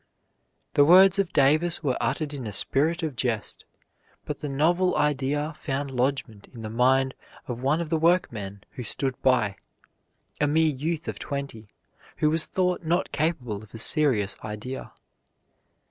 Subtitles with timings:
[0.73, 3.65] The words of Davis were uttered in a spirit of jest,
[4.25, 7.13] but the novel idea found lodgment in the mind
[7.47, 9.57] of one of the workmen who stood by,
[10.39, 11.67] a mere youth of twenty,
[12.17, 14.91] who was thought not capable of a serious idea.